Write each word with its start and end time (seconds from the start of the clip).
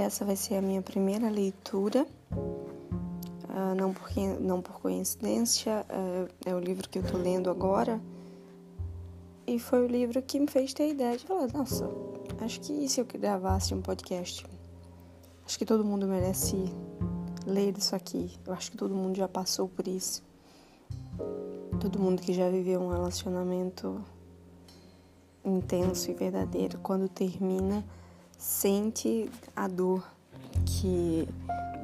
essa 0.00 0.24
vai 0.24 0.36
ser 0.36 0.56
a 0.56 0.62
minha 0.62 0.82
primeira 0.82 1.28
leitura. 1.28 2.06
Uh, 2.32 3.74
não, 3.76 3.92
por, 3.92 4.10
não 4.40 4.62
por 4.62 4.80
coincidência, 4.80 5.84
uh, 5.90 6.28
é 6.44 6.54
o 6.54 6.58
livro 6.58 6.88
que 6.88 6.98
eu 6.98 7.02
tô 7.02 7.16
lendo 7.16 7.50
agora. 7.50 8.00
E 9.46 9.58
foi 9.58 9.84
o 9.84 9.86
livro 9.86 10.22
que 10.22 10.38
me 10.38 10.46
fez 10.46 10.72
ter 10.72 10.84
a 10.84 10.88
ideia 10.88 11.18
de 11.18 11.24
falar: 11.26 11.48
nossa, 11.52 11.90
acho 12.40 12.60
que 12.60 12.88
se 12.88 13.00
eu 13.00 13.04
gravasse 13.04 13.74
um 13.74 13.82
podcast, 13.82 14.46
acho 15.44 15.58
que 15.58 15.64
todo 15.64 15.84
mundo 15.84 16.06
merece 16.06 16.56
ler 17.46 17.76
isso 17.76 17.94
aqui. 17.96 18.38
Eu 18.46 18.52
acho 18.52 18.70
que 18.70 18.76
todo 18.76 18.94
mundo 18.94 19.16
já 19.16 19.28
passou 19.28 19.68
por 19.68 19.88
isso. 19.88 20.22
Todo 21.80 21.98
mundo 21.98 22.22
que 22.22 22.32
já 22.32 22.48
viveu 22.48 22.80
um 22.80 22.90
relacionamento 22.90 24.04
intenso 25.44 26.10
e 26.10 26.14
verdadeiro, 26.14 26.78
quando 26.78 27.08
termina 27.08 27.84
sente 28.40 29.30
a 29.54 29.68
dor 29.68 30.02
que 30.64 31.28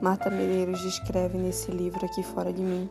Marta 0.00 0.30
Medeiros 0.30 0.80
descreve 0.80 1.36
nesse 1.36 1.70
livro 1.70 2.04
aqui 2.06 2.22
fora 2.22 2.50
de 2.50 2.62
mim. 2.62 2.88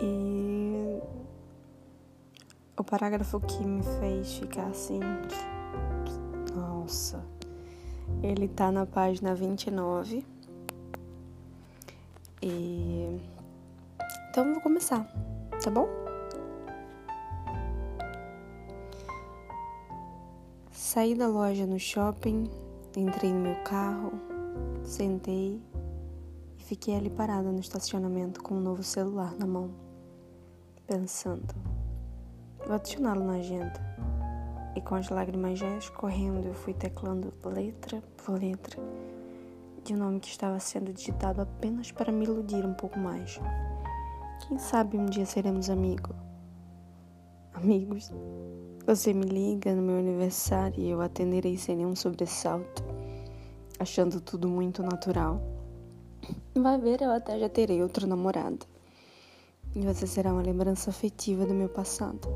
E 0.00 0.98
o 2.74 2.82
parágrafo 2.82 3.38
que 3.40 3.62
me 3.62 3.82
fez 4.00 4.32
ficar 4.32 4.68
assim, 4.68 4.98
nossa, 6.56 7.22
ele 8.22 8.48
tá 8.48 8.72
na 8.72 8.86
página 8.86 9.34
29. 9.34 10.26
E 12.40 13.20
então 14.30 14.54
vou 14.54 14.62
começar, 14.62 15.06
tá 15.62 15.70
bom? 15.70 16.03
Saí 20.76 21.14
da 21.14 21.28
loja 21.28 21.66
no 21.66 21.78
shopping, 21.78 22.50
entrei 22.96 23.32
no 23.32 23.38
meu 23.38 23.54
carro, 23.62 24.12
sentei 24.82 25.62
e 26.58 26.64
fiquei 26.64 26.96
ali 26.96 27.08
parada 27.08 27.52
no 27.52 27.60
estacionamento 27.60 28.42
com 28.42 28.56
um 28.56 28.60
novo 28.60 28.82
celular 28.82 29.36
na 29.38 29.46
mão, 29.46 29.70
pensando. 30.84 31.54
Vou 32.66 32.74
adicioná-lo 32.74 33.24
na 33.24 33.34
agenda. 33.34 33.80
E 34.74 34.80
com 34.80 34.96
as 34.96 35.08
lágrimas 35.10 35.60
já 35.60 35.78
escorrendo, 35.78 36.48
eu 36.48 36.54
fui 36.54 36.74
teclando 36.74 37.32
letra 37.44 38.02
por 38.16 38.36
letra 38.36 38.76
de 39.84 39.94
um 39.94 39.98
nome 39.98 40.18
que 40.18 40.28
estava 40.28 40.58
sendo 40.58 40.92
digitado 40.92 41.40
apenas 41.40 41.92
para 41.92 42.10
me 42.10 42.24
iludir 42.24 42.66
um 42.66 42.74
pouco 42.74 42.98
mais. 42.98 43.38
Quem 44.48 44.58
sabe 44.58 44.98
um 44.98 45.06
dia 45.06 45.24
seremos 45.24 45.70
amigos? 45.70 46.33
Amigos? 47.64 48.12
Você 48.86 49.14
me 49.14 49.24
liga 49.24 49.74
no 49.74 49.80
meu 49.80 49.96
aniversário 49.96 50.84
e 50.84 50.90
eu 50.90 51.00
atenderei 51.00 51.56
sem 51.56 51.76
nenhum 51.76 51.96
sobressalto, 51.96 52.84
achando 53.78 54.20
tudo 54.20 54.46
muito 54.46 54.82
natural. 54.82 55.40
Vai 56.54 56.78
ver, 56.78 57.00
eu 57.00 57.10
até 57.10 57.38
já 57.38 57.48
terei 57.48 57.82
outro 57.82 58.06
namorado. 58.06 58.66
E 59.74 59.80
você 59.80 60.06
será 60.06 60.30
uma 60.30 60.42
lembrança 60.42 60.90
afetiva 60.90 61.46
do 61.46 61.54
meu 61.54 61.70
passado. 61.70 62.28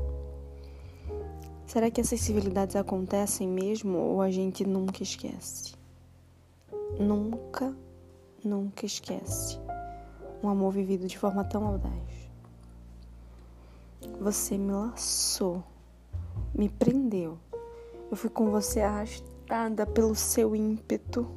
Será 1.67 1.91
que 1.91 2.01
essas 2.01 2.21
civilidades 2.21 2.75
acontecem 2.75 3.47
mesmo 3.47 3.99
ou 3.99 4.23
a 4.23 4.31
gente 4.31 4.65
nunca 4.65 5.03
esquece? 5.03 5.75
Nunca, 6.99 7.71
nunca 8.43 8.83
esquece 8.83 9.59
um 10.41 10.49
amor 10.49 10.71
vivido 10.71 11.07
de 11.07 11.19
forma 11.19 11.43
tão 11.43 11.67
audaz. 11.67 12.18
Você 14.19 14.57
me 14.57 14.71
laçou 14.71 15.63
me 16.53 16.69
prendeu. 16.69 17.37
Eu 18.09 18.17
fui 18.17 18.29
com 18.29 18.49
você 18.49 18.81
arrastada 18.81 19.85
pelo 19.85 20.15
seu 20.15 20.55
ímpeto, 20.55 21.27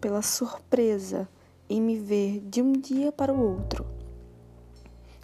pela 0.00 0.22
surpresa 0.22 1.28
em 1.68 1.80
me 1.80 1.98
ver 1.98 2.40
de 2.40 2.62
um 2.62 2.72
dia 2.72 3.12
para 3.12 3.32
o 3.32 3.40
outro. 3.40 3.86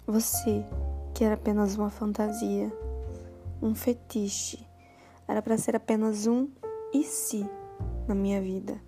Você, 0.05 0.65
que 1.13 1.23
era 1.23 1.35
apenas 1.35 1.75
uma 1.75 1.89
fantasia, 1.89 2.71
um 3.61 3.73
fetiche, 3.73 4.65
era 5.27 5.41
para 5.41 5.57
ser 5.57 5.75
apenas 5.75 6.27
um 6.27 6.47
e 6.93 7.03
se 7.03 7.45
na 8.07 8.15
minha 8.15 8.41
vida. 8.41 8.81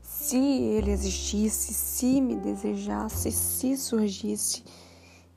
Se 0.00 0.36
ele 0.36 0.90
existisse, 0.90 1.72
se 1.72 2.20
me 2.20 2.36
desejasse, 2.36 3.30
se 3.30 3.76
surgisse, 3.76 4.64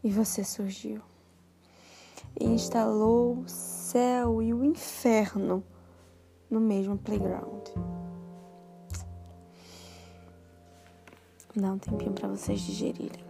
e 0.03 0.11
você 0.11 0.43
surgiu. 0.43 1.01
E 2.39 2.45
instalou 2.45 3.43
céu 3.47 4.41
e 4.41 4.53
o 4.53 4.63
inferno 4.63 5.63
no 6.49 6.59
mesmo 6.59 6.97
playground. 6.97 7.67
Dá 11.55 11.71
um 11.71 11.79
tempinho 11.79 12.13
para 12.13 12.27
vocês 12.27 12.61
digerirem. 12.61 13.25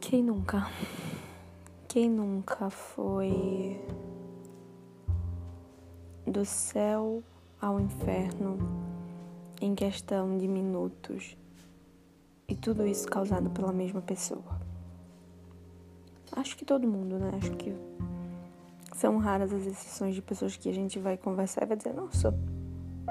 Quem 0.00 0.22
nunca? 0.22 0.66
Quem 1.86 2.08
nunca 2.08 2.70
foi 2.70 3.78
do 6.26 6.44
céu 6.44 7.22
ao 7.60 7.78
inferno 7.78 8.58
em 9.60 9.74
questão 9.74 10.38
de 10.38 10.48
minutos 10.48 11.36
e 12.50 12.56
tudo 12.56 12.84
isso 12.84 13.06
causado 13.06 13.48
pela 13.50 13.72
mesma 13.72 14.02
pessoa? 14.02 14.60
Acho 16.32 16.56
que 16.56 16.64
todo 16.64 16.86
mundo, 16.86 17.16
né? 17.16 17.30
Acho 17.38 17.52
que 17.52 17.72
são 18.96 19.18
raras 19.18 19.52
as 19.52 19.64
exceções 19.66 20.16
de 20.16 20.20
pessoas 20.20 20.56
que 20.56 20.68
a 20.68 20.72
gente 20.72 20.98
vai 20.98 21.16
conversar 21.16 21.62
e 21.62 21.66
vai 21.66 21.76
dizer, 21.76 21.94
nossa, 21.94 22.34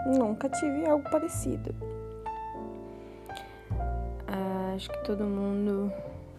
nunca 0.05 0.49
tive 0.49 0.85
algo 0.85 1.09
parecido. 1.09 1.73
Ah, 4.27 4.73
acho 4.75 4.89
que 4.89 5.03
todo 5.05 5.23
mundo. 5.23 5.91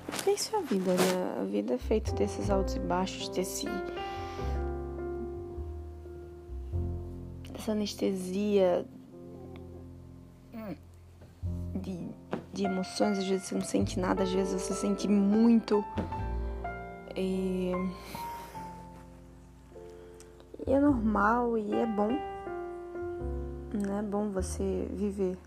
Porque 0.06 0.32
isso 0.32 0.54
é 0.54 0.58
a 0.58 0.62
vida, 0.62 0.92
né? 0.92 1.40
A 1.40 1.44
vida 1.44 1.74
é 1.74 1.78
feita 1.78 2.12
desses 2.12 2.50
altos 2.50 2.76
e 2.76 2.80
baixos, 2.80 3.28
desse. 3.30 3.66
dessa 7.52 7.72
anestesia 7.72 8.86
de 12.60 12.66
emoções. 12.66 13.18
Às 13.18 13.26
vezes 13.26 13.48
você 13.48 13.54
não 13.54 13.62
sente 13.62 13.98
nada, 13.98 14.22
às 14.22 14.30
vezes 14.30 14.60
você 14.60 14.74
sente 14.74 15.08
muito. 15.08 15.84
E, 17.16 17.72
e 20.66 20.72
é 20.72 20.78
normal 20.78 21.56
e 21.56 21.74
é 21.74 21.86
bom. 21.86 22.08
Né? 23.72 23.98
É 23.98 24.02
bom 24.02 24.30
você 24.30 24.88
viver. 24.92 25.38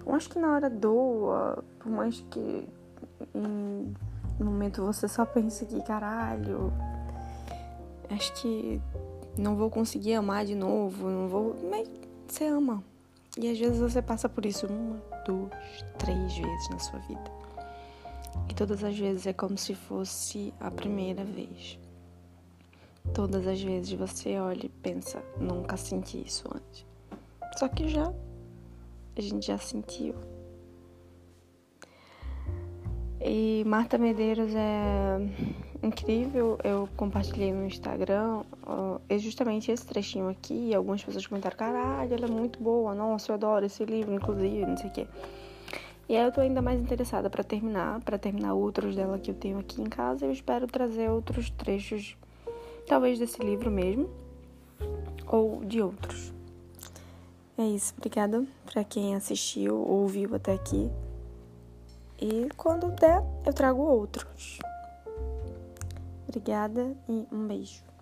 Por 0.00 0.12
mais 0.12 0.26
que 0.26 0.38
na 0.38 0.52
hora 0.52 0.70
doa, 0.70 1.64
por 1.78 1.90
mais 1.90 2.24
que 2.30 2.68
em 3.34 3.94
no 4.38 4.46
momento 4.46 4.82
você 4.82 5.06
só 5.06 5.24
pense 5.24 5.64
que 5.64 5.80
caralho, 5.82 6.72
acho 8.10 8.32
que 8.34 8.82
não 9.38 9.54
vou 9.54 9.70
conseguir 9.70 10.14
amar 10.14 10.44
de 10.44 10.56
novo, 10.56 11.08
não 11.08 11.28
vou. 11.28 11.56
Mas 11.70 11.88
você 12.26 12.46
ama. 12.46 12.82
E 13.38 13.50
às 13.50 13.58
vezes 13.58 13.78
você 13.78 14.02
passa 14.02 14.28
por 14.28 14.44
isso 14.44 14.66
uma, 14.66 15.00
duas, 15.24 15.52
três 15.98 16.36
vezes 16.36 16.70
na 16.70 16.78
sua 16.78 16.98
vida. 17.00 17.30
E 18.48 18.54
todas 18.54 18.82
as 18.82 18.98
vezes 18.98 19.26
é 19.26 19.32
como 19.32 19.56
se 19.56 19.74
fosse 19.74 20.52
a 20.60 20.70
primeira 20.70 21.24
vez. 21.24 21.78
Todas 23.12 23.46
as 23.46 23.60
vezes 23.60 23.92
você 23.92 24.38
olha 24.38 24.66
e 24.66 24.68
pensa, 24.68 25.22
nunca 25.38 25.76
senti 25.76 26.22
isso 26.24 26.48
antes. 26.54 26.86
Só 27.56 27.68
que 27.68 27.88
já, 27.88 28.12
a 29.16 29.20
gente 29.20 29.46
já 29.46 29.58
sentiu. 29.58 30.14
E 33.20 33.62
Marta 33.66 33.96
Medeiros 33.96 34.54
é 34.54 35.18
incrível. 35.84 36.58
Eu 36.64 36.88
compartilhei 36.96 37.52
no 37.52 37.66
Instagram 37.66 38.42
é 39.08 39.18
justamente 39.18 39.70
esse 39.70 39.86
trechinho 39.86 40.28
aqui. 40.28 40.70
E 40.70 40.74
algumas 40.74 41.02
pessoas 41.02 41.26
comentaram: 41.26 41.56
caralho, 41.56 42.14
ela 42.14 42.26
é 42.26 42.30
muito 42.30 42.62
boa. 42.62 42.94
Nossa, 42.94 43.30
eu 43.30 43.34
adoro 43.34 43.66
esse 43.66 43.84
livro, 43.84 44.14
inclusive, 44.14 44.66
não 44.66 44.76
sei 44.76 44.90
o 44.90 44.92
quê. 44.92 45.06
E 46.08 46.16
aí 46.16 46.24
eu 46.24 46.32
tô 46.32 46.40
ainda 46.40 46.60
mais 46.60 46.80
interessada 46.80 47.30
para 47.30 47.42
terminar, 47.42 48.00
para 48.00 48.18
terminar 48.18 48.52
outros 48.52 48.94
dela 48.94 49.18
que 49.18 49.30
eu 49.30 49.34
tenho 49.34 49.58
aqui 49.58 49.80
em 49.80 49.86
casa. 49.86 50.26
Eu 50.26 50.32
espero 50.32 50.66
trazer 50.66 51.08
outros 51.08 51.48
trechos, 51.50 52.16
talvez 52.86 53.18
desse 53.18 53.42
livro 53.42 53.70
mesmo, 53.70 54.10
ou 55.26 55.64
de 55.64 55.80
outros. 55.80 56.32
É 57.56 57.62
isso, 57.62 57.94
obrigada 57.96 58.44
para 58.66 58.84
quem 58.84 59.14
assistiu 59.14 59.76
ou 59.76 60.02
ouviu 60.02 60.34
até 60.34 60.52
aqui. 60.52 60.90
E 62.20 62.48
quando 62.56 62.90
der, 62.90 63.22
eu 63.46 63.52
trago 63.52 63.80
outros. 63.80 64.58
Obrigada 66.36 66.96
e 67.08 67.28
um 67.30 67.46
beijo. 67.46 67.93